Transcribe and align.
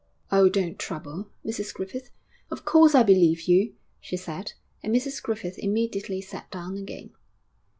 'Oh, 0.31 0.49
don't 0.49 0.79
trouble, 0.79 1.29
Mrs 1.45 1.75
Griffith; 1.75 2.09
of 2.49 2.65
course 2.65 2.95
I 2.95 3.03
believe 3.03 3.41
you,' 3.41 3.75
she 3.99 4.17
said, 4.17 4.53
and 4.81 4.95
Mrs 4.95 5.21
Griffith 5.21 5.59
immediately 5.59 6.21
sat 6.21 6.49
down 6.49 6.75
again. 6.75 7.11